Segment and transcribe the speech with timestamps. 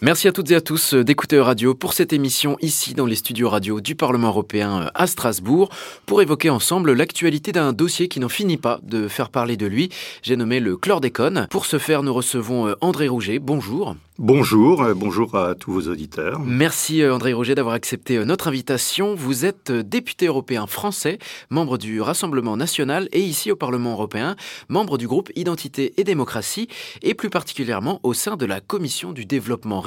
[0.00, 3.48] Merci à toutes et à tous d'écouter Radio pour cette émission ici dans les studios
[3.48, 5.70] radio du Parlement européen euh, à Strasbourg
[6.06, 9.88] pour évoquer ensemble l'actualité d'un dossier qui n'en finit pas de faire parler de lui.
[10.22, 11.48] J'ai nommé le chlordécone.
[11.50, 13.40] Pour ce faire, nous recevons euh, André Rouget.
[13.40, 13.96] Bonjour.
[14.20, 16.40] Bonjour, euh, bonjour à tous vos auditeurs.
[16.44, 19.16] Merci André Rouget d'avoir accepté notre invitation.
[19.16, 21.18] Vous êtes député européen français,
[21.50, 24.36] membre du Rassemblement national et ici au Parlement européen,
[24.68, 26.68] membre du groupe Identité et démocratie
[27.02, 29.80] et plus particulièrement au sein de la Commission du développement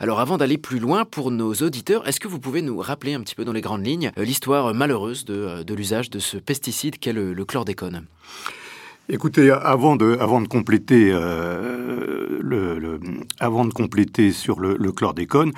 [0.00, 3.20] alors avant d'aller plus loin pour nos auditeurs, est-ce que vous pouvez nous rappeler un
[3.20, 6.98] petit peu dans les grandes lignes euh, l'histoire malheureuse de, euh, l'usage de ce pesticide
[6.98, 8.06] qu'est le, le chlordécone?
[9.10, 12.98] Écoutez, avant de, avant de compléter, euh, le,
[13.38, 15.52] avant de compléter sur le, chlordécone,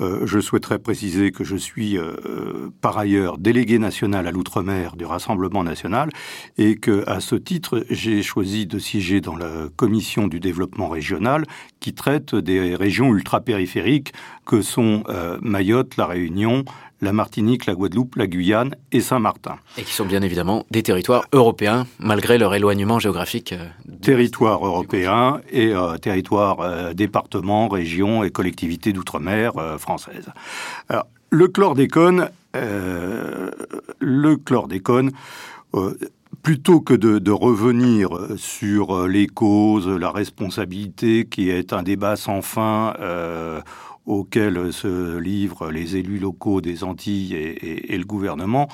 [0.00, 5.04] euh, je souhaiterais préciser que je suis euh, par ailleurs délégué national à l'outre-mer du
[5.04, 6.08] Rassemblement national
[6.56, 11.44] et que à ce titre, j'ai choisi de siéger dans la commission du développement régional
[11.80, 14.14] qui traite des régions ultra-périphériques
[14.46, 15.02] que sont
[15.42, 16.64] Mayotte, la Réunion,
[17.00, 19.56] la Martinique, la Guadeloupe, la Guyane et Saint-Martin.
[19.76, 23.52] Et qui sont bien évidemment des territoires européens, malgré leur éloignement géographique.
[23.52, 23.66] Euh,
[24.02, 30.30] territoires européens et euh, territoires euh, départements, régions et collectivités d'outre-mer françaises.
[30.88, 35.10] Alors, le chlordécone, le chlordécone,
[36.42, 42.42] plutôt que de, de, revenir sur les causes, la responsabilité, qui est un débat sans
[42.42, 42.94] fin
[44.06, 48.68] auquel se livrent les élus locaux des Antilles et, le gouvernement,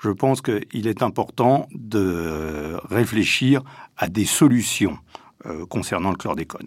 [0.00, 3.62] je pense qu'il est important de réfléchir
[3.96, 4.98] à des solutions
[5.46, 6.66] euh, concernant le chlordécone.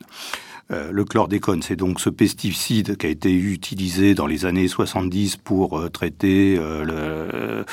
[0.71, 5.37] Euh, le chlordécone, c'est donc ce pesticide qui a été utilisé dans les années 70
[5.37, 7.63] pour euh, traiter euh,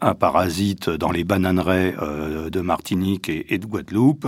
[0.00, 1.94] un parasite dans les bananeraies
[2.50, 4.26] de Martinique et, de Guadeloupe,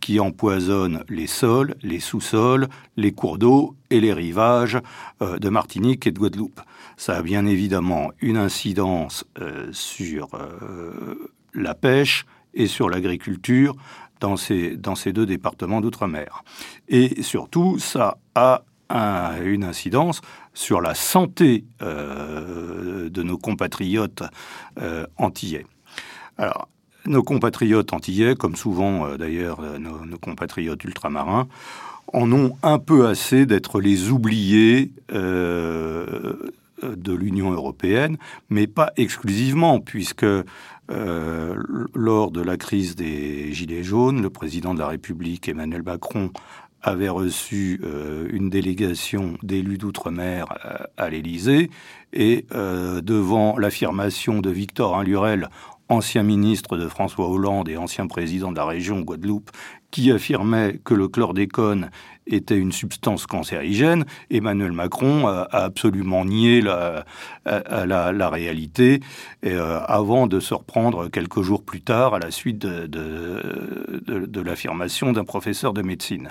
[0.00, 4.78] qui empoisonne les sols, les sous-sols, les cours d'eau et les rivages
[5.20, 6.60] de Martinique et de Guadeloupe.
[6.96, 9.24] Ça a bien évidemment une incidence
[9.72, 10.28] sur
[11.54, 13.76] la pêche et sur l'agriculture
[14.20, 16.44] dans ces, dans ces deux départements d'outre-mer.
[16.88, 18.62] Et surtout, ça a
[19.42, 20.20] une incidence
[20.54, 24.22] sur la santé euh, de nos compatriotes
[24.80, 25.66] euh, antillais.
[26.36, 26.68] Alors,
[27.06, 31.48] nos compatriotes antillais, comme souvent euh, d'ailleurs nos, nos, compatriotes ultramarins,
[32.12, 38.16] en ont un peu assez d'être les oubliés de l'Union européenne,
[38.48, 40.24] mais pas exclusivement, puisque
[40.90, 41.62] euh,
[41.94, 46.30] lors de la crise des Gilets jaunes, le président de la République, Emmanuel Macron,
[46.80, 51.70] avait reçu euh, une délégation d'élus d'outre-mer euh, à l'Élysée.
[52.14, 55.50] Et devant l'affirmation de Victor Lurel,
[55.90, 59.50] ancien ministre de François Hollande et ancien président de la région Guadeloupe,
[59.90, 61.90] qui affirmait que le chlordécone
[62.26, 67.04] était une substance cancérigène, Emmanuel Macron a, absolument nié la,
[67.46, 69.00] la, réalité
[69.46, 74.40] euh, avant de se reprendre quelques jours plus tard à la suite de, de, de
[74.40, 76.28] l'affirmation d'un professeur de médecine.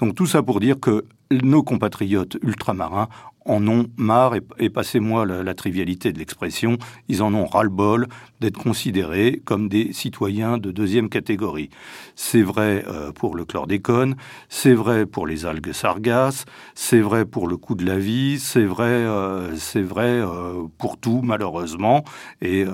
[0.00, 3.08] Donc tout ça pour dire que nos compatriotes ultramarins
[3.46, 6.76] en ont marre, et, passez-moi la, trivialité de l'expression,
[7.08, 8.08] ils en ont ras-le-bol
[8.40, 11.70] d'être considérés comme des citoyens de deuxième catégorie.
[12.14, 14.16] C'est vrai euh, pour le chlordécone,
[14.48, 18.64] c'est vrai pour les algues sargasses, c'est vrai pour le coût de la vie, c'est
[18.64, 22.04] vrai, euh, c'est vrai euh, pour tout malheureusement,
[22.42, 22.64] et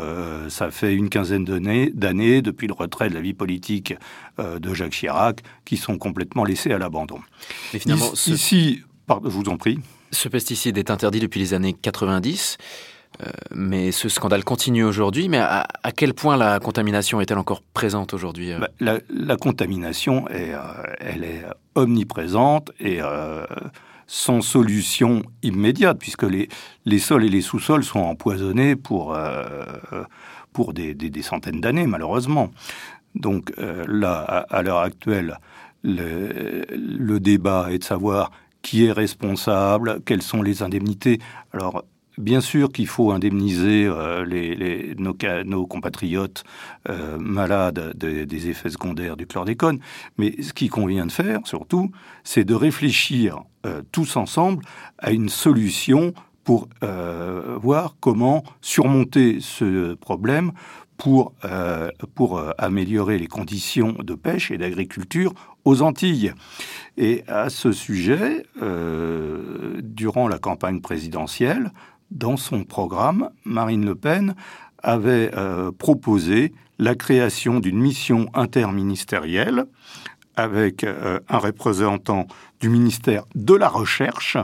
[0.49, 3.95] ça fait une quinzaine d'années depuis le retrait de la vie politique
[4.39, 7.21] de Jacques Chirac qui sont complètement laissés à l'abandon.
[7.75, 9.79] Ici, ici je vous en prie.
[10.13, 12.59] Ce pesticide est interdit depuis les années 90.
[13.21, 15.29] Euh, mais ce scandale continue aujourd'hui.
[15.29, 18.59] Mais à, quel point la contamination est-elle encore présente aujourd'hui euh?
[18.81, 20.61] Bah, la, contamination, est, euh,
[21.01, 21.43] elle est
[21.75, 23.01] omniprésente et
[24.07, 26.49] sans solution immédiate, puisque les,
[26.85, 29.17] les sols et les sous-sols sont empoisonnés pour,
[30.53, 32.51] pour des, des, centaines d'années, malheureusement.
[33.15, 35.39] Donc là, à, l'heure actuelle,
[35.83, 38.31] le, le, débat est de savoir
[38.63, 41.19] qui est responsable, quelles sont les indemnités.
[41.53, 41.85] Alors,
[42.19, 44.95] bien sûr qu'il faut indemniser euh,
[45.45, 46.45] nos, compatriotes
[46.89, 49.79] euh, malades des effets secondaires du chlordécone,
[50.19, 51.91] mais ce qui convient de faire, surtout,
[52.25, 54.65] c'est de réfléchir euh, tous ensemble
[54.99, 56.13] à une solution
[56.45, 56.69] pour
[57.63, 60.51] voir comment surmonter ce problème
[60.97, 61.35] pour,
[62.15, 65.35] pour améliorer les conditions de pêche et d'agriculture
[65.65, 66.33] aux Antilles.
[66.97, 71.73] Et à ce sujet, euh, durant la campagne présidentielle,
[72.11, 74.35] dans son programme, Marine Le Pen
[74.83, 75.31] avait
[75.79, 79.67] proposé la création d'une mission interministérielle
[80.37, 82.27] avec euh, un représentant
[82.63, 84.39] du ministère de la Recherche,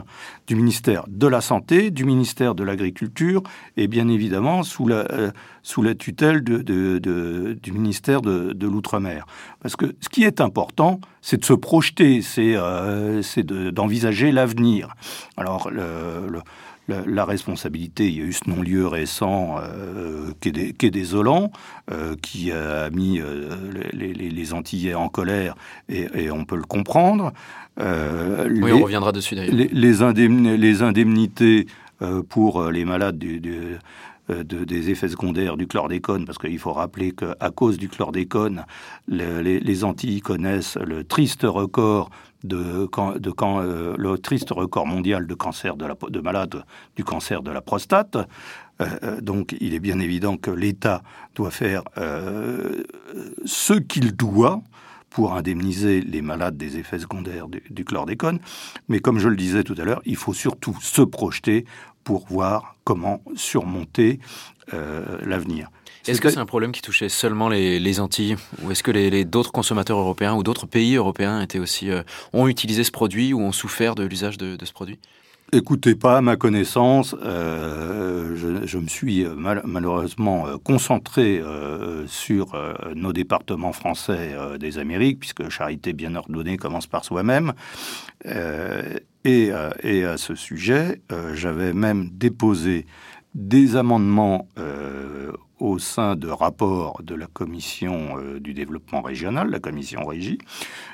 [0.45, 3.41] du ministère de la Santé, du ministère de l'Agriculture
[3.77, 5.31] et bien évidemment sous la, euh,
[5.63, 9.25] sous la tutelle du ministère de, l'Outre-mer.
[9.61, 13.21] Parce que ce qui est important, c'est de se projeter, c'est euh,
[13.71, 14.95] d'envisager l'avenir.
[15.37, 16.41] Alors, le
[16.89, 18.07] la, responsabilité.
[18.07, 21.51] Il y a eu ce non-lieu récent euh, qui, est, désolant,
[21.91, 23.55] euh, qui a mis euh,
[23.93, 25.55] les, Antillais en colère,
[25.89, 27.33] et, on peut le comprendre.
[27.77, 29.53] oui, on reviendra dessus d'ailleurs.
[29.53, 31.67] Les, indemnités
[32.29, 33.23] pour les malades
[34.29, 38.65] des effets secondaires du chlordécone, parce qu'il faut rappeler qu'à cause du chlordécone,
[39.07, 42.09] les, les, Antilles connaissent le triste record
[42.43, 42.87] de,
[43.17, 46.63] de euh, le triste record mondial de cancer de, la, de malades
[46.95, 48.15] du cancer de la prostate.
[48.15, 51.01] Euh, euh, donc, il est bien évident que l'État
[51.35, 51.83] doit faire
[53.45, 54.61] ce qu'il doit
[55.09, 58.39] pour indemniser les malades des effets secondaires du, chlordécone.
[58.87, 61.65] Mais comme je le disais tout à l'heure, il faut surtout se projeter
[62.03, 64.19] pour voir comment surmonter
[64.71, 65.69] l'avenir.
[66.07, 69.51] Est-ce que c'est un problème qui touchait seulement les, Antilles ou est-ce que les, d'autres
[69.51, 72.01] consommateurs européens ou d'autres pays européens étaient aussi euh,
[72.33, 74.99] ont utilisé ce produit ou ont souffert de l'usage de, ce produit?
[75.51, 77.15] Écoutez, pas à ma connaissance.
[77.23, 78.35] Euh,
[78.65, 79.25] je, me suis
[79.65, 81.41] malheureusement euh, concentré
[82.07, 82.55] sur
[82.95, 87.53] nos départements français des Amériques, puisque charité bien ordonnée commence par soi-même.
[89.25, 91.01] Et, à ce sujet,
[91.33, 92.85] j'avais même déposé
[93.35, 94.47] des amendements
[95.59, 100.39] au sein de rapports de la commission euh, du développement régional, la commission régie.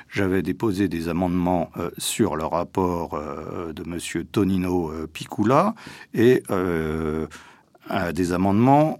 [0.08, 4.24] J'avais déposé des amendements euh, sur le rapport euh, de M.
[4.30, 5.74] Tonino Picula
[6.14, 6.42] et
[8.12, 8.98] des amendements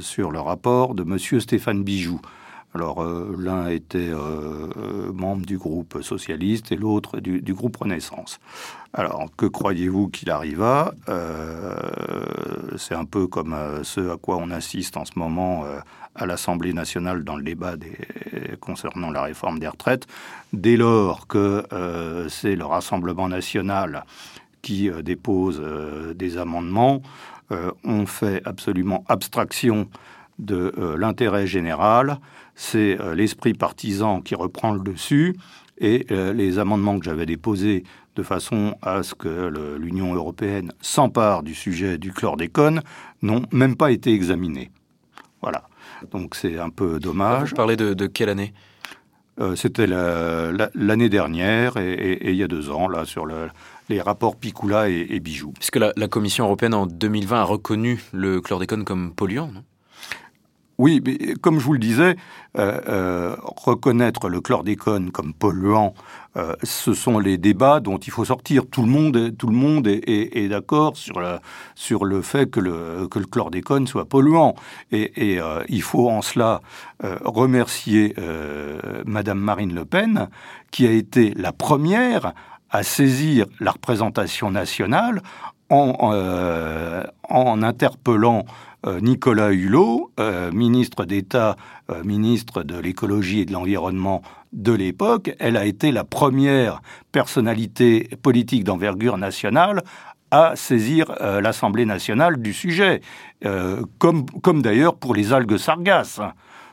[0.00, 1.40] sur le rapport de M.
[1.40, 2.20] Stéphane Bijoux.
[2.76, 8.40] Alors euh, l'un était euh, euh, membre du groupe socialiste et l'autre du, groupe Renaissance.
[8.92, 10.92] Alors que croyez-vous qu'il arriva?
[12.76, 15.64] C'est un peu comme ce à quoi on assiste en ce moment
[16.14, 17.74] à l'Assemblée nationale dans le débat
[18.60, 20.06] concernant la réforme des retraites.
[20.52, 21.64] Dès lors que
[22.28, 24.04] c'est le Rassemblement national
[24.62, 25.60] qui dépose
[26.14, 27.02] des amendements,
[27.82, 29.88] on fait absolument abstraction
[30.38, 32.18] de l'intérêt général
[32.54, 35.36] c'est euh, l'esprit partisan qui reprend le dessus
[35.78, 37.84] et euh, les amendements que j'avais déposés
[38.16, 42.80] de façon à ce que l'Union européenne s'empare du sujet du chlordécone
[43.22, 44.70] n'ont même pas été examinés.
[45.42, 45.64] Voilà.
[46.12, 47.50] Donc c'est un peu dommage.
[47.50, 48.54] Vous parlez de, quelle année?
[49.40, 53.26] Euh, C'était l'année dernière et, il y a deux ans, là, sur
[53.88, 55.52] les rapports Picula et, et Bijoux.
[55.58, 59.64] Puisque la, la Commission européenne en 2020 a reconnu le chlordécone comme polluant, non?
[60.78, 62.16] Oui, mais comme je vous le disais,
[62.58, 65.94] euh, euh, reconnaître le chlordécone comme polluant,
[66.36, 68.64] euh, ce sont les débats dont il faut sortir.
[68.68, 71.22] Tout le monde, tout le monde est, d'accord sur,
[71.76, 74.56] sur le fait que le, que le chlordécone soit polluant.
[74.90, 75.38] Et,
[75.68, 76.60] il faut en cela
[77.00, 78.14] remercier
[79.06, 80.28] Madame Marine Le Pen,
[80.70, 82.32] qui a été la première
[82.70, 85.22] à saisir la représentation nationale
[85.70, 91.56] en, en interpellant euh, Nicolas Hulot, euh, ministre d'État,
[91.90, 94.22] euh, ministre de l'écologie et de l'environnement
[94.52, 96.82] de l'époque, elle a été la première
[97.12, 99.82] personnalité politique d'envergure nationale
[100.30, 103.02] à saisir l'Assemblée nationale du sujet,
[103.98, 106.20] comme, comme d'ailleurs pour les algues sargasses.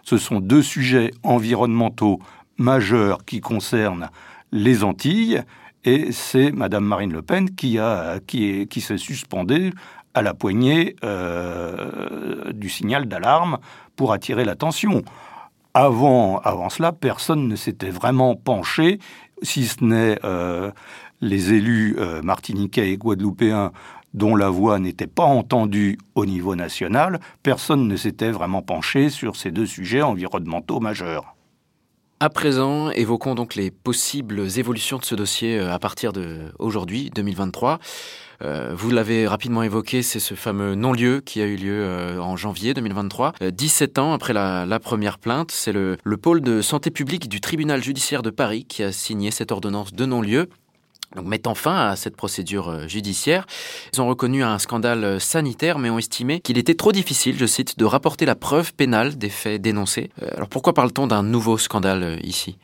[0.02, 2.20] Ce sont deux sujets environnementaux
[2.58, 4.10] majeurs qui concernent
[4.52, 5.44] les Antilles,
[5.84, 9.74] et c'est Madame Marine Le Pen qui, a, qui, qui s'est suspendue
[10.14, 13.60] à la poignée euh, du signal d'alarme
[13.96, 15.04] pour attirer l'attention.
[15.74, 19.00] Avant, cela, personne ne s'était vraiment penché,
[19.42, 20.72] si ce n'est euh,
[21.22, 23.72] les élus euh, martiniquais et guadeloupéens
[24.14, 29.38] dont la voix n'était pas entendue au niveau national, personne ne s'était vraiment penché sur
[29.38, 31.36] ces deux sujets environnementaux majeurs.
[32.24, 37.80] À présent, évoquons donc les possibles évolutions de ce dossier à partir d'aujourd'hui, 2023.
[38.44, 42.38] Euh, vous l'avez rapidement évoqué, c'est ce fameux non-lieu qui a eu lieu euh, en
[42.38, 43.34] janvier 2023.
[43.52, 47.82] 17 euh, ans après la, première plainte, c'est le, pôle de santé publique du tribunal
[47.82, 50.48] judiciaire de Paris qui a signé cette ordonnance de non-lieu.
[51.16, 53.46] Donc, mettant fin à cette procédure judiciaire,
[53.94, 57.78] ils ont reconnu un scandale sanitaire, mais ont estimé qu'il était trop difficile, je cite,
[57.78, 60.10] de rapporter la preuve pénale des faits dénoncés.
[60.36, 62.58] Alors pourquoi parle-t-on d'un nouveau scandale ici?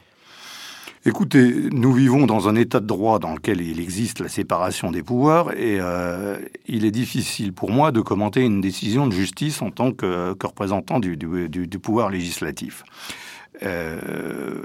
[1.08, 5.04] Écoutez, nous vivons dans un état de droit dans lequel il existe la séparation des
[5.04, 6.38] pouvoirs et euh,
[6.68, 11.00] il est difficile pour moi de commenter une décision de justice en tant que, représentant
[11.00, 11.18] du,
[11.82, 12.84] pouvoir législatif.
[13.63, 14.62] Euh,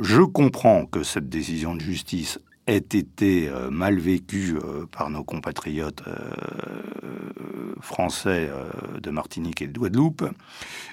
[0.00, 4.56] je comprends que cette décision de justice ait été euh, mal vécue
[4.90, 6.02] par nos compatriotes
[7.80, 8.50] français
[9.00, 10.24] de Martinique et de Guadeloupe.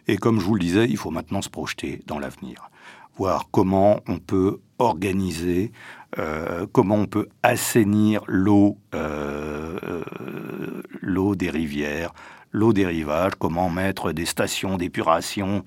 [0.07, 2.69] Et comme je vous le disais, il faut maintenant se projeter dans l'avenir
[3.15, 5.71] voir comment on peut organiser,
[6.17, 12.13] euh, comment on peut assainir l'eau, euh, euh, l'eau des rivières,
[12.51, 15.63] l'eau des rivages, comment mettre des stations d'épuration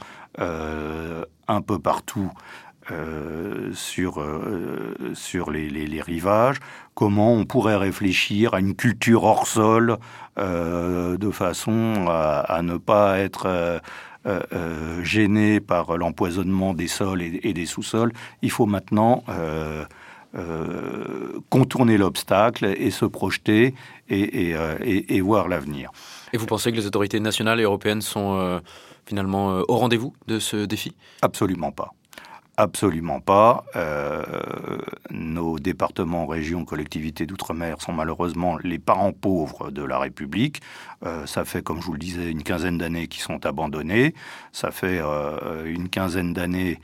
[1.48, 2.30] un peu partout
[3.72, 4.24] sur,
[5.14, 6.58] sur les, rivages,
[6.94, 9.96] comment on pourrait réfléchir à une culture hors sol
[10.36, 13.80] de façon à ne pas être
[14.26, 18.12] euh, euh, gêné par l'empoisonnement des sols et, des sous-sols.
[18.42, 19.84] Il faut maintenant euh,
[21.48, 23.74] contourner l'obstacle et se projeter
[24.08, 25.92] et, voir l'avenir.
[26.32, 28.60] Et vous pensez que les autorités nationales et européennes sont
[29.04, 30.92] finalement au rendez-vous de ce défi?
[31.22, 31.92] Absolument pas.
[32.58, 33.64] Absolument pas.
[33.76, 34.22] Euh,
[35.10, 40.62] nos départements, régions, collectivités d'outre-mer sont malheureusement les parents pauvres de la République.
[41.04, 44.14] Euh, ça fait, comme je vous le disais, une quinzaine d'années qu'ils sont abandonnés.
[44.52, 46.80] Ça fait euh, une quinzaine d'années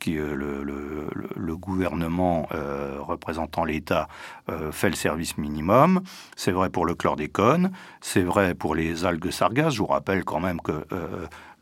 [0.00, 2.48] que le, gouvernement
[2.98, 4.08] représentant l'État
[4.72, 6.00] fait le service minimum.
[6.34, 9.74] C'est vrai pour le chlordécone, c'est vrai pour les algues sargasses.
[9.74, 10.84] Je vous rappelle quand même que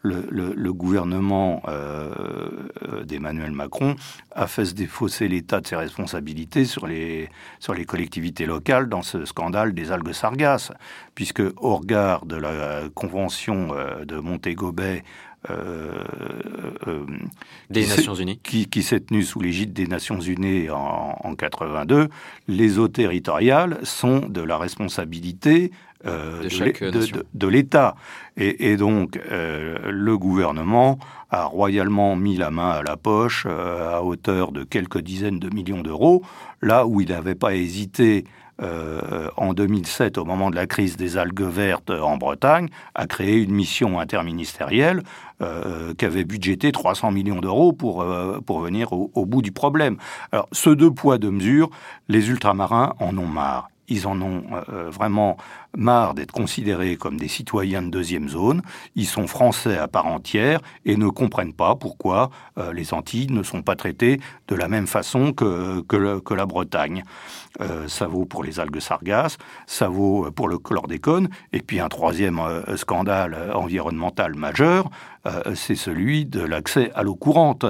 [0.02, 3.96] le, gouvernement euh, d'Emmanuel Macron
[4.32, 9.02] a fait se défausser l'État de ses responsabilités sur les, sur les collectivités locales dans
[9.02, 10.72] ce scandale des algues sargasses,
[11.14, 15.02] puisque au regard de la convention euh, de Montego Bay
[15.50, 16.04] euh,
[17.70, 18.38] des Nations Unies.
[18.38, 22.08] Qui, s'est tenue sous l'égide des Nations Unies en, en 82,
[22.48, 25.70] les eaux territoriales sont de la responsabilité
[26.04, 26.42] euh,
[27.34, 27.96] de, l'État.
[28.36, 30.98] Et, donc, euh, le gouvernement
[31.30, 35.48] a royalement mis la main à la poche euh, à hauteur de quelques dizaines de
[35.52, 36.22] millions d'euros,
[36.60, 38.24] là où il n'avait pas hésité
[38.58, 43.52] en 2007, au moment de la crise des algues vertes en Bretagne, à créer une
[43.52, 45.02] mission interministérielle
[45.40, 48.04] qui avait budgété 300 millions d'euros pour,
[48.46, 49.98] pour venir au, au, bout du problème.
[50.32, 51.68] Alors, ce deux poids, deux mesures,
[52.08, 55.36] les ultramarins en ont marre ils en ont euh, euh, vraiment
[55.76, 58.62] marre d'être considérés comme des citoyens de deuxième zone.
[58.94, 63.42] Ils sont français à part entière et ne comprennent pas pourquoi euh, les Antilles ne
[63.42, 67.02] sont pas traitées de la même façon que, que, la Bretagne.
[67.88, 71.28] ça vaut pour les algues sargasses, ça vaut pour le chlordécone.
[71.52, 72.40] Et puis un troisième
[72.76, 74.90] scandale environnemental majeur,
[75.54, 77.64] c'est celui de l'accès à l'eau courante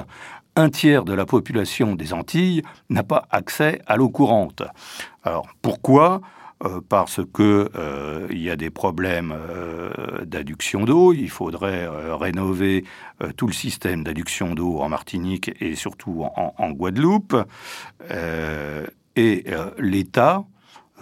[0.56, 4.62] un tiers de la population des Antilles n'a pas accès à l'eau courante.
[5.22, 6.20] Alors pourquoi?
[6.64, 11.12] Euh, parce que euh, il y a des problèmes euh, d'adduction d'eau.
[11.12, 11.86] Il faudrait
[12.16, 12.84] rénover
[13.36, 17.36] tout le système d'adduction d'eau en Martinique et surtout en, en Guadeloupe.
[19.16, 19.44] et
[19.78, 20.44] l'État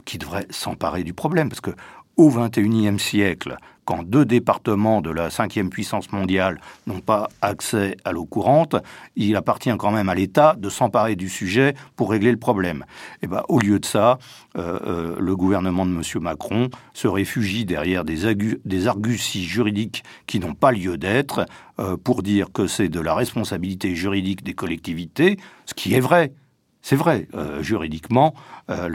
[0.05, 1.71] qui devrait s'emparer du problème, parce que
[2.17, 8.13] au XXIe siècle, quand deux départements de la cinquième puissance mondiale n'ont pas accès à
[8.13, 8.77] l'eau courante,
[9.17, 12.85] il appartient quand même à l'État de s'emparer du sujet pour régler le problème.
[13.23, 14.19] Eh ben, au lieu de ça,
[14.57, 16.03] euh, euh, le gouvernement de M.
[16.23, 21.47] Macron se réfugie derrière des, des arguties juridiques qui n'ont pas lieu d'être
[21.79, 26.33] euh, pour dire que c'est de la responsabilité juridique des collectivités, ce qui est vrai.
[26.85, 28.35] C'est vrai, euh, juridiquement,
[28.69, 28.91] euh,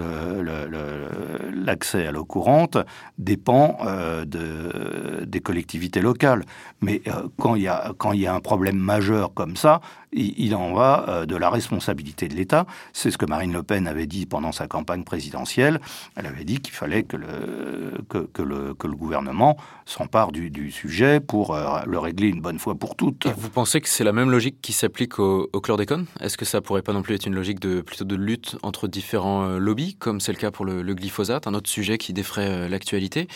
[1.51, 2.77] l'accès à l'eau courante
[3.17, 6.45] dépend euh, de, des collectivités locales.
[6.81, 7.01] Mais
[7.39, 9.81] quand il y, y a un problème majeur comme ça,
[10.11, 12.65] il, en va de la responsabilité de l'État.
[12.93, 15.79] C'est ce que Marine Le Pen avait dit pendant sa campagne présidentielle.
[16.15, 20.71] Elle avait dit qu'il fallait que le, que, le, que le gouvernement s'empare du, du,
[20.71, 21.55] sujet pour
[21.85, 23.27] le régler une bonne fois pour toutes.
[23.27, 26.05] vous pensez que c'est la même logique qui s'applique au, au chlordécone?
[26.21, 28.87] Est-ce que ça pourrait pas non plus être une logique de plutôt de lutte entre
[28.87, 32.47] différents euh, lobbies, comme c'est le cas pour le, glyphosate, un autre sujet qui défraie
[32.47, 33.27] euh, l'actualité.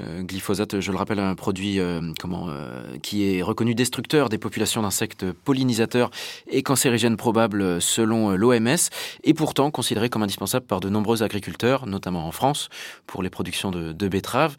[0.00, 1.80] Euh, glyphosate, je le rappelle, un produit
[2.20, 2.48] comment,
[3.02, 6.10] qui est reconnu destructeur des populations d'insectes pollinisateurs
[6.48, 8.76] et cancérigène probable selon l'OMS,
[9.24, 12.68] et pourtant considéré comme indispensable par de nombreux agriculteurs, notamment en France,
[13.06, 14.56] pour les productions de, betteraves.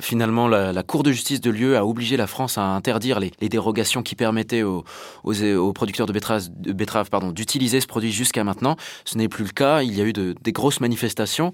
[0.00, 4.02] finalement, la, Cour de justice de l'UE a obligé la France à interdire les, dérogations
[4.02, 4.84] qui permettaient aux,
[5.24, 8.76] aux, producteurs de betteraves, de betteraves d'utiliser ce produit jusqu'à maintenant.
[9.04, 9.82] Ce n'est plus le cas.
[9.82, 11.52] Il y a eu des grosses manifestations.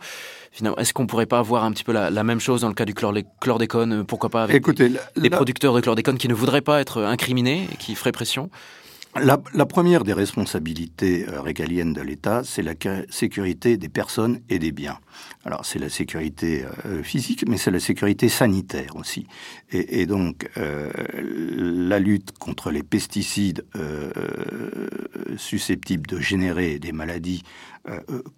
[0.78, 2.84] Est-ce qu'on ne pourrait pas avoir un petit peu la, même chose dans le cas
[2.84, 6.80] du chlordécone euh, Pourquoi pas avec Écoutez, des producteurs de chlordécone qui ne voudraient pas
[6.80, 8.50] être incriminés et qui feraient pression
[9.20, 12.75] la, première des responsabilités euh, régaliennes de l'État, c'est la
[13.11, 14.99] sécurité des personnes et des biens.
[15.44, 19.26] Alors c'est la sécurité euh, physique, mais c'est la sécurité sanitaire aussi.
[19.70, 23.64] Et, donc euh, la lutte contre les pesticides
[25.37, 27.42] susceptibles de générer des maladies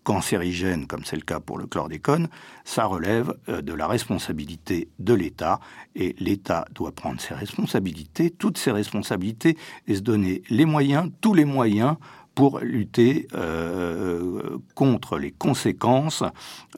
[0.02, 2.28] cancérigènes, comme c'est le cas pour le chlordécone,
[2.64, 5.60] ça relève de la responsabilité de l'État.
[5.94, 11.34] Et l'État doit prendre ses responsabilités, toutes ses responsabilités, et se donner les moyens, tous
[11.34, 11.96] les moyens
[12.36, 16.22] pour lutter euh, contre les conséquences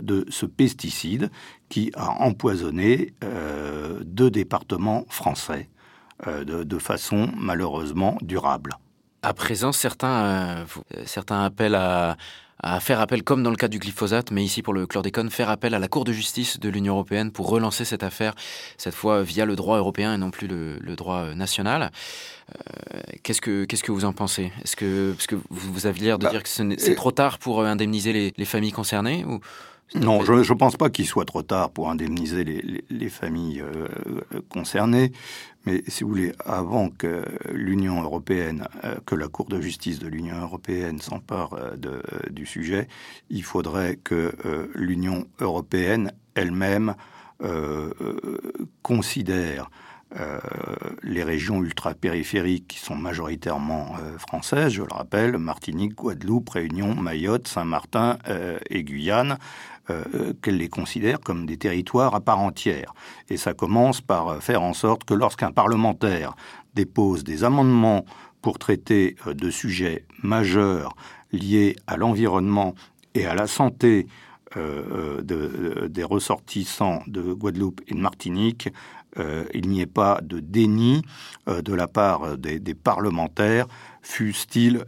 [0.00, 1.30] de ce pesticide
[1.68, 5.68] qui a empoisonné euh, deux départements français
[6.28, 8.78] euh, de, façon malheureusement durable.
[9.22, 10.64] À présent, certains,
[11.06, 12.16] certains appellent à,
[12.60, 15.50] à faire appel, comme dans le cas du glyphosate, mais ici pour le chlordécone, faire
[15.50, 18.34] appel à la Cour de justice de l'Union européenne pour relancer cette affaire,
[18.76, 21.90] cette fois via le droit européen et non plus le, droit national.
[22.50, 24.52] Euh, qu'est-ce que qu'est-ce que vous en pensez?
[24.64, 27.60] Est-ce que parce que vous, aviez l'air de bah, dire que c'est trop tard pour
[27.60, 29.40] euh, indemniser les, les familles concernées ou?
[29.94, 33.88] Non, je ne pense pas qu'il soit trop tard pour indemniser les, les, familles euh,
[34.50, 35.12] concernées.
[35.64, 40.06] Mais si vous voulez, avant que l'Union européenne, euh, que la Cour de justice de
[40.06, 42.86] l'Union européenne s'empare euh, du sujet,
[43.30, 44.34] il faudrait que
[44.74, 46.94] l'Union européenne elle-même
[48.82, 49.70] considère
[51.02, 58.16] les régions ultra-périphériques qui sont majoritairement françaises, je le rappelle, Martinique, Guadeloupe, Réunion, Mayotte, Saint-Martin
[58.70, 59.38] et Guyane,
[59.90, 62.92] euh, qu'elle les considère comme des territoires à part entière.
[63.30, 66.34] Et ça commence par faire en sorte que lorsqu'un parlementaire
[66.74, 68.04] dépose des amendements
[68.42, 70.94] pour traiter euh, de sujets majeurs
[71.32, 72.74] liés à l'environnement
[73.14, 74.06] et à la santé
[74.56, 75.22] euh,
[75.88, 78.68] des ressortissants de Guadeloupe et de Martinique,
[79.16, 81.02] il n'y ait pas de déni
[81.46, 83.66] de la part des, parlementaires,
[84.02, 84.84] fussent-ils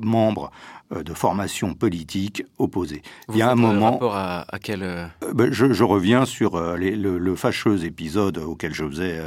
[0.00, 0.50] membres
[0.92, 3.00] euh, de formation politique opposée.
[3.30, 3.92] Il y a un moment.
[3.92, 9.18] Rapport à, quel euh, euh, ben, je, reviens sur le, fâcheux épisode auquel je faisais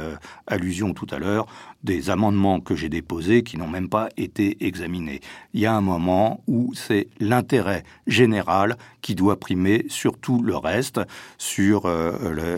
[0.46, 1.46] allusion tout à l'heure,
[1.82, 5.18] des amendements que j'ai déposés qui n'ont même pas été examinés.
[5.52, 10.56] Il y a un moment où c'est l'intérêt général qui doit primer sur tout le
[10.56, 11.00] reste,
[11.38, 11.90] sur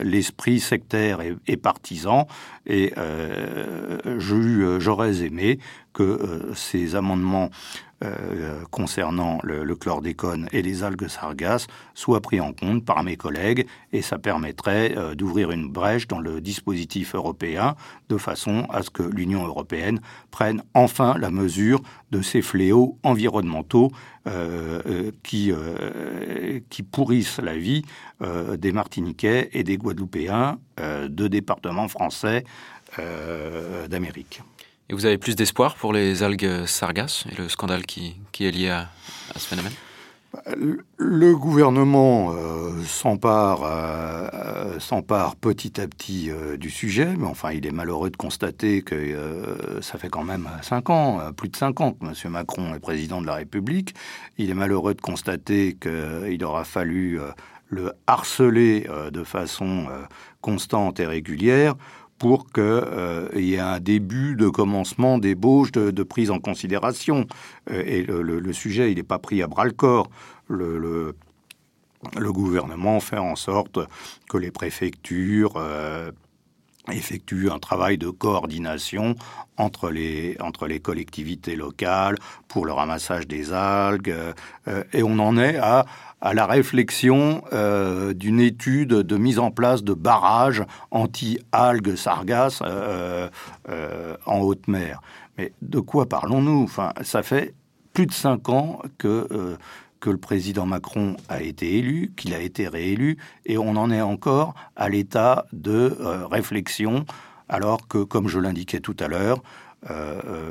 [0.02, 2.26] l'esprit sectaire et, partisan.
[2.66, 2.92] Et
[4.18, 5.58] j'aurais aimé
[5.92, 7.50] que ces amendements
[8.02, 13.66] euh, concernant le, chlordécone et les algues sargasses soit pris en compte par mes collègues
[13.92, 17.76] et ça permettrait euh, d'ouvrir une brèche dans le dispositif européen
[18.08, 23.90] de façon à ce que l'Union européenne prenne enfin la mesure de ces fléaux environnementaux
[24.26, 25.52] euh, qui,
[26.70, 27.82] qui pourrissent la vie
[28.58, 30.58] des Martiniquais et des Guadeloupéens,
[31.08, 32.44] deux départements français
[33.88, 34.42] d'Amérique.
[34.90, 38.70] Et vous avez plus d'espoir pour les algues sargasses et le scandale qui, est lié
[38.70, 38.88] à,
[39.36, 39.72] ce phénomène?
[40.96, 42.72] Le gouvernement euh,
[43.24, 48.82] euh, s'empare petit à petit euh, du sujet, mais enfin, il est malheureux de constater
[48.82, 52.32] que ça fait quand même cinq ans, plus de cinq ans que M.
[52.32, 53.94] Macron est président de la République.
[54.38, 57.20] Il est malheureux de constater qu'il aura fallu
[57.68, 59.86] le harceler de façon
[60.40, 61.76] constante et régulière
[62.20, 67.26] pour qu'il euh, y ait un début de commencement d'ébauche, de, prise en considération.
[67.70, 70.10] Euh, et le, sujet, il n'est pas pris à bras-le-corps.
[70.46, 73.78] Le, le, gouvernement fait en sorte
[74.28, 76.12] que les préfectures euh,
[76.90, 79.14] effectuent un travail de coordination
[79.56, 82.16] entre les, entre les collectivités locales
[82.48, 84.14] pour le ramassage des algues.
[84.92, 85.86] et on en est à
[86.20, 93.28] à la réflexion euh, d'une étude de mise en place de barrages anti-algues sargasses euh,
[93.68, 95.00] euh, en haute mer.
[95.38, 96.62] Mais de quoi parlons-nous?
[96.62, 97.54] Enfin, ça fait
[97.92, 99.56] plus de cinq ans que
[100.00, 104.00] que le président Macron a été élu, qu'il a été réélu, et on en est
[104.00, 105.96] encore à l'état de
[106.30, 107.04] réflexion,
[107.48, 109.42] alors que, comme je l'indiquais tout à l'heure,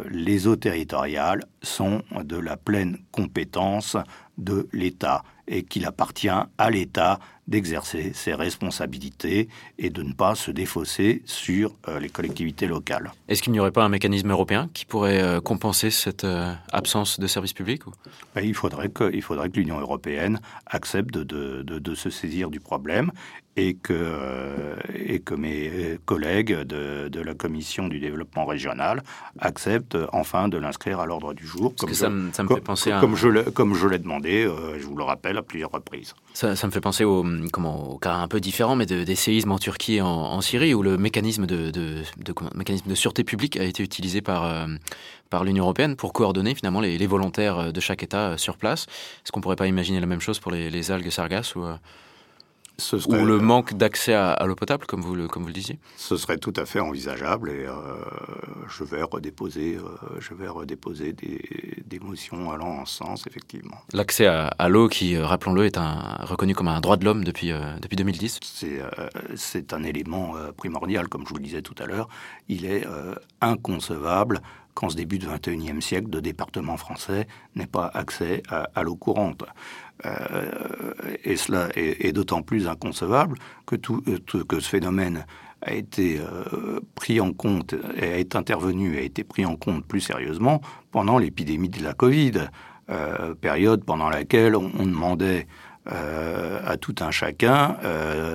[0.09, 3.97] les eaux territoriales sont de la pleine compétence
[4.37, 10.51] de l'État et qu'il appartient à l'État d'exercer ses responsabilités et de ne pas se
[10.51, 13.11] défausser sur euh, les collectivités locales.
[13.27, 17.19] Est-ce qu'il n'y aurait pas un mécanisme européen qui pourrait euh, compenser cette euh, absence
[17.19, 17.81] de service public
[18.35, 19.11] ben, il, faudrait que,
[19.55, 23.11] l'Union européenne accepte de, de, se saisir du problème
[23.55, 29.03] et que, euh, et que mes collègues de, de, la commission du développement régional
[29.39, 31.73] acceptent enfin de l'inscrire à l'ordre du jour.
[31.77, 34.85] Comme, ça, me, ça me fait penser comme, je comme je l'ai demandé, euh, je
[34.85, 36.13] vous le rappelle, à plusieurs reprises.
[36.33, 39.15] Ça, ça me fait penser au, comment, au cas un peu différent, mais de, des
[39.15, 42.95] séismes en Turquie et en, en, Syrie, où le mécanisme de, de, de, mécanisme de
[42.95, 44.67] sûreté publique a été utilisé par, euh,
[45.29, 48.85] par l'Union européenne pour coordonner finalement les, les, volontaires de chaque État sur place.
[49.23, 51.65] Est-ce qu'on ne pourrait pas imaginer la même chose pour les, les algues sargasses ou,
[53.07, 55.79] ou le euh, manque d'accès à, l'eau potable, comme vous, le, comme vous le disiez
[55.97, 57.73] Ce serait tout à fait envisageable et euh,
[58.67, 61.41] je vais redéposer, euh, je vais redéposer des,
[61.85, 63.77] des, motions allant en sens, effectivement.
[63.93, 67.97] L'accès à, l'eau, qui, rappelons-le, est un, reconnu comme un droit de l'homme depuis, depuis
[67.97, 68.39] 2010
[69.35, 72.07] C'est un élément primordial, comme je vous le disais tout à l'heure.
[72.47, 72.85] Il est
[73.41, 74.41] inconcevable
[74.79, 79.43] qu'en ce début du XXIe siècle, de départements français n'aient pas accès à, l'eau courante.
[80.05, 85.25] Euh, et cela est, d'autant plus inconcevable que, tout, euh, que ce phénomène
[85.61, 90.61] a été euh, pris en compte, été intervenu, a été pris en compte plus sérieusement
[90.91, 92.49] pendant l'épidémie de la Covid,
[93.39, 95.45] période pendant laquelle on demandait
[95.85, 97.77] à tout un chacun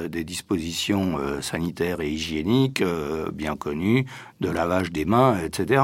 [0.09, 2.85] des dispositions sanitaires et hygiéniques
[3.33, 4.05] bien connues,
[4.41, 5.83] de lavage des mains, etc.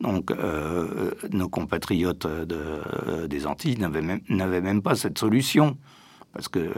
[0.00, 0.32] Donc
[1.32, 5.76] nos compatriotes de, des Antilles n'avaient même, même, pas cette solution,
[6.32, 6.70] parce que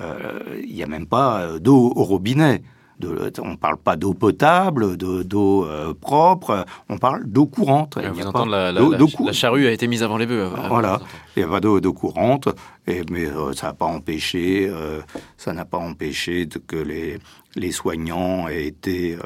[0.00, 2.62] il n'y a même pas d'eau au robinet
[3.02, 7.98] on ne parle pas d'eau potable, d'eau euh, propre, on parle d'eau courante.
[7.98, 10.50] Vous la, la, charrue a été mise avant les bœufs.
[10.68, 11.00] Voilà,
[11.36, 12.48] il n'y a pas d'eau courante,
[12.86, 15.00] et, mais euh, ça n'a pas empêché, euh,
[15.36, 17.18] ça n'a pas empêché que les,
[17.54, 19.18] les soignants aient été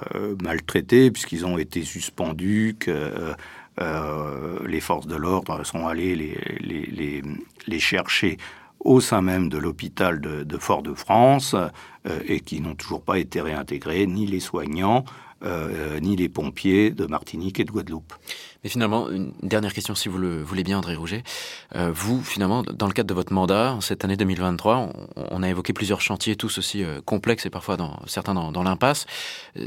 [0.42, 3.34] maltraités puisqu'ils ont été suspendus, que
[4.66, 7.22] les forces de l'ordre sont allées les, les, les,
[7.66, 8.36] les chercher
[8.80, 11.68] au sein même de l'hôpital de, Fort-de-France euh,
[12.26, 15.04] et qui n'ont toujours pas été réintégrés, ni les soignants,
[15.42, 18.12] euh, ni les pompiers de Martinique et de Guadeloupe.
[18.62, 21.22] Mais finalement, une dernière question, si vous le voulez bien, André Rouget.
[21.76, 25.48] Euh, vous, finalement, dans le cadre de votre mandat, en cette année 2023, on, a
[25.48, 29.06] évoqué plusieurs chantiers, tous aussi complexes et parfois certains dans, l'impasse.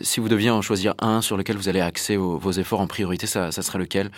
[0.04, 3.26] si vous deviez en choisir un sur lequel vous allez axer vos, efforts en priorité,
[3.26, 4.12] ça serait lequel?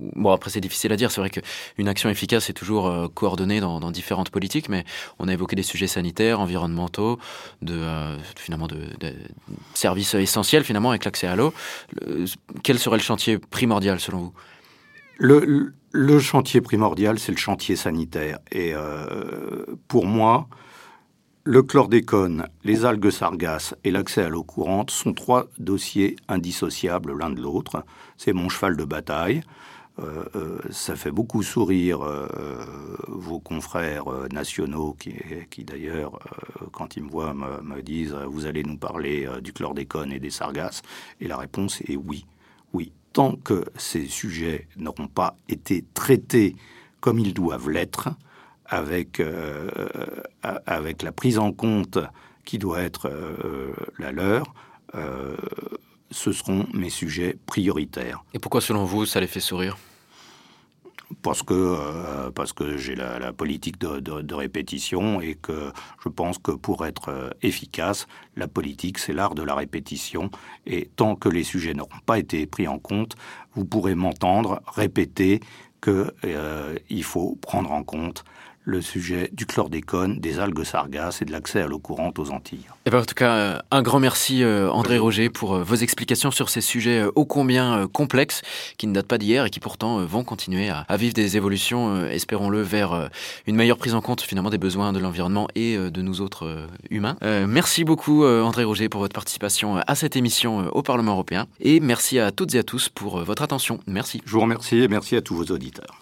[0.00, 1.10] Bon, après, c'est difficile à dire.
[1.10, 4.84] C'est vrai qu'une action efficace est toujours euh, coordonnée dans, différentes politiques, mais
[5.18, 7.18] on a évoqué des sujets sanitaires, environnementaux,
[7.60, 8.78] de, euh, finalement de,
[9.74, 11.52] services essentiels, finalement, avec l'accès à l'eau.
[12.62, 14.32] Quel serait le chantier primordial, selon vous?
[15.18, 18.38] Le, chantier primordial, c'est le chantier sanitaire.
[18.50, 20.48] Et euh, pour moi,
[21.44, 27.30] le chlordécone, les algues sargasses et l'accès à l'eau courante sont trois dossiers indissociables l'un
[27.30, 27.84] de l'autre.
[28.16, 29.42] C'est mon cheval de bataille.
[29.98, 32.26] Euh, euh, ça fait beaucoup sourire euh,
[33.08, 36.18] vos confrères nationaux qui, d'ailleurs,
[36.72, 40.82] quand ils me voient, me, disent Vous allez nous parler du chlordécone et des sargasses
[41.20, 42.26] Et la réponse est oui.
[42.72, 42.92] Oui.
[43.12, 46.56] Tant que ces sujets n'auront pas été traités
[47.00, 48.08] comme ils doivent l'être,
[48.64, 49.20] avec,
[50.42, 51.98] avec la prise en compte
[52.46, 53.10] qui doit être
[53.98, 54.54] la leur,
[56.12, 58.24] ce seront mes sujets prioritaires.
[58.34, 59.76] Et pourquoi, selon vous, ça les fait sourire?
[61.20, 65.72] Parce que, euh, parce que j'ai la, politique de, répétition et que
[66.02, 70.30] je pense que pour être euh, efficace, la politique, c'est l'art de la répétition.
[70.66, 73.16] Et tant que les sujets n'auront pas été pris en compte,
[73.54, 75.40] vous pourrez m'entendre répéter
[75.82, 78.24] qu'il euh, faut prendre en compte
[78.64, 82.60] le sujet du chlordécone, des algues sargasses et de l'accès à l'eau courante aux Antilles.
[82.60, 85.62] Et eh ben, en tout cas, euh, un grand merci euh, André Roger pour euh,
[85.62, 88.42] vos explications sur ces sujets ô combien complexes
[88.78, 92.60] qui ne datent pas d'hier et qui pourtant vont continuer à, vivre des évolutions, espérons-le,
[92.60, 93.08] vers
[93.46, 97.16] une meilleure prise en compte finalement des besoins de l'environnement et de nous autres humains.
[97.46, 102.18] merci beaucoup André Roger pour votre participation à cette émission au Parlement européen et merci
[102.18, 103.80] à toutes et à tous pour votre attention.
[103.86, 104.22] Merci.
[104.24, 106.01] Je vous remercie et merci à tous vos auditeurs.